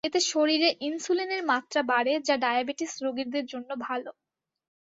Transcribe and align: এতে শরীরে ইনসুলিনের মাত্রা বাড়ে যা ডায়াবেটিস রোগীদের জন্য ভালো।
এতে 0.03 0.19
শরীরে 0.31 0.69
ইনসুলিনের 0.81 1.41
মাত্রা 1.51 1.81
বাড়ে 1.91 2.13
যা 2.27 2.35
ডায়াবেটিস 2.37 2.91
রোগীদের 3.03 3.45
জন্য 3.45 3.69
ভালো। 3.85 4.11